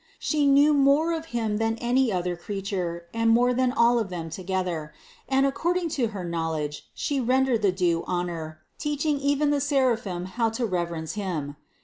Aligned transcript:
She 0.17 0.47
knew 0.47 0.73
more 0.73 1.11
of 1.13 1.25
Him 1.25 1.57
than 1.57 1.75
any 1.75 2.11
other 2.11 2.35
creature 2.35 3.05
and 3.13 3.29
more 3.29 3.53
than 3.53 3.71
all 3.71 3.99
of 3.99 4.09
them 4.09 4.31
together; 4.31 4.95
and 5.29 5.45
ac 5.45 5.53
cording 5.53 5.89
to 5.89 6.07
her 6.07 6.23
knowledge 6.23 6.89
She 6.95 7.19
rendered 7.19 7.75
due 7.75 8.03
honor, 8.07 8.61
teach 8.79 9.05
ing 9.05 9.19
even 9.19 9.51
the 9.51 9.61
Seraphim 9.61 10.25
how 10.25 10.49
to 10.57 10.65
reverence 10.65 11.13
Him. 11.13 11.55